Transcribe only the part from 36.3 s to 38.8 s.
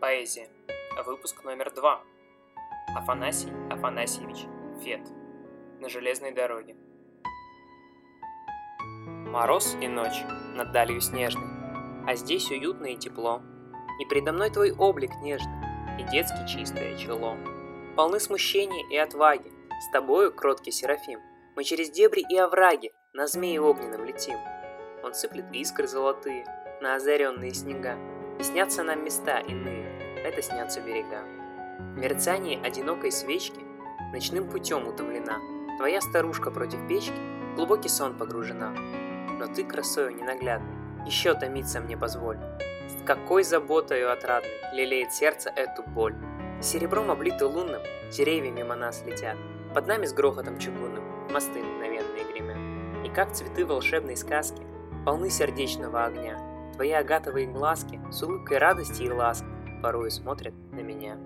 против печки в Глубокий сон погружена.